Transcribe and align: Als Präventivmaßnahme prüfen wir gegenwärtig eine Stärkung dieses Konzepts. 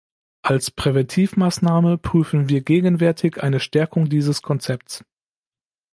Als 0.41 0.71
Präventivmaßnahme 0.71 1.99
prüfen 1.99 2.49
wir 2.49 2.61
gegenwärtig 2.61 3.43
eine 3.43 3.59
Stärkung 3.59 4.09
dieses 4.09 4.41
Konzepts. 4.41 5.05